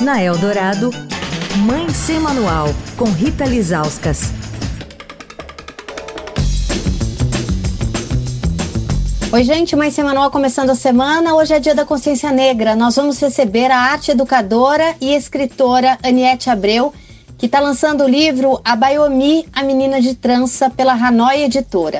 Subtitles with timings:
[0.00, 0.90] Na Eldorado,
[1.58, 4.32] Mãe Sem Manual, com Rita Lizauskas.
[9.32, 11.34] Oi, gente, Mãe Sem Manual começando a semana.
[11.36, 12.74] Hoje é dia da consciência negra.
[12.74, 16.92] Nós vamos receber a arte educadora e escritora Aniette Abreu,
[17.38, 21.98] que está lançando o livro A Baiomi, a Menina de Trança, pela Hanoi Editora.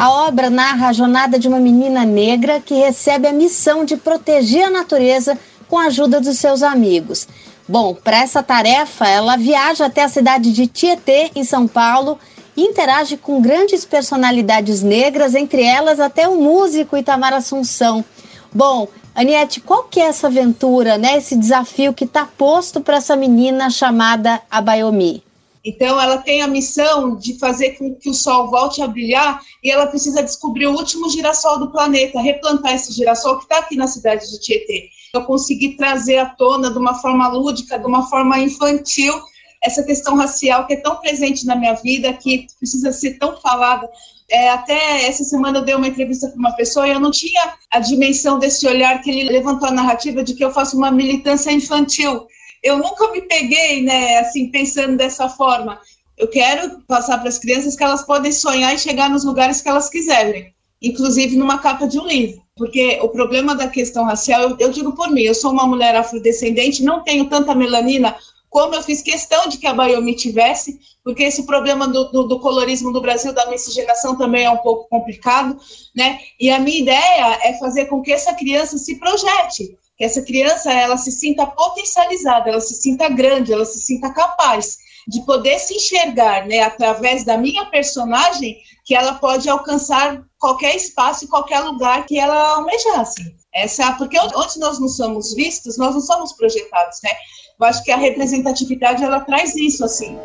[0.00, 4.64] A obra narra a jornada de uma menina negra que recebe a missão de proteger
[4.64, 5.38] a natureza
[5.68, 7.28] com a ajuda dos seus amigos.
[7.68, 12.18] Bom, para essa tarefa, ela viaja até a cidade de Tietê, em São Paulo,
[12.56, 18.02] e interage com grandes personalidades negras, entre elas até o músico Itamar Assunção.
[18.50, 21.18] Bom, Aniette, qual que é essa aventura, né?
[21.18, 25.22] Esse desafio que está posto para essa menina chamada Abayomi?
[25.64, 29.70] Então, ela tem a missão de fazer com que o Sol volte a brilhar e
[29.70, 33.86] ela precisa descobrir o último girassol do planeta, replantar esse girassol que está aqui na
[33.86, 34.88] cidade de Tietê.
[35.12, 39.20] Eu consegui trazer à tona de uma forma lúdica, de uma forma infantil,
[39.62, 43.88] essa questão racial que é tão presente na minha vida, que precisa ser tão falada.
[44.30, 47.54] É, até essa semana eu dei uma entrevista para uma pessoa e eu não tinha
[47.70, 51.50] a dimensão desse olhar que ele levantou a narrativa de que eu faço uma militância
[51.50, 52.26] infantil
[52.62, 55.80] eu nunca me peguei, né, assim, pensando dessa forma.
[56.16, 59.68] Eu quero passar para as crianças que elas podem sonhar e chegar nos lugares que
[59.68, 62.42] elas quiserem, inclusive numa capa de um livro.
[62.54, 65.96] Porque o problema da questão racial, eu, eu digo por mim, eu sou uma mulher
[65.96, 68.14] afrodescendente, não tenho tanta melanina
[68.50, 72.40] como eu fiz questão de que a Bayomi tivesse, porque esse problema do, do, do,
[72.40, 75.56] colorismo do Brasil, da miscigenação, também é um pouco complicado,
[75.96, 76.18] né?
[76.38, 80.72] E a minha ideia é fazer com que essa criança se projete, que essa criança
[80.72, 85.74] ela se sinta potencializada, ela se sinta grande, ela se sinta capaz de poder se
[85.74, 92.04] enxergar, né, através da minha personagem, que ela pode alcançar qualquer espaço e qualquer lugar
[92.04, 93.39] que ela almejasse.
[93.54, 97.10] Essa, porque onde nós não somos vistos, nós não somos projetados, né?
[97.58, 100.16] Eu acho que a representatividade ela traz isso assim.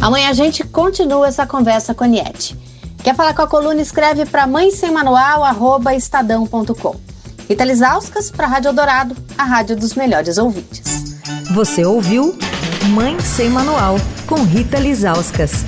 [0.00, 2.56] Amanhã a gente continua essa conversa com a Niete.
[3.02, 3.80] Quer falar com a coluna?
[3.80, 5.42] Escreve para mãe sem manual,
[5.96, 6.96] estadão.com.
[7.48, 11.16] Rita Lisauskas para a Rádio Dourado, a rádio dos melhores ouvintes.
[11.52, 12.38] Você ouviu
[12.90, 15.64] Mãe Sem Manual, com Rita Lisauskas.